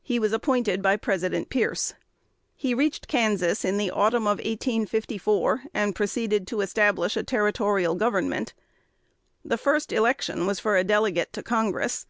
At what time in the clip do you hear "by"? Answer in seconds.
0.80-0.96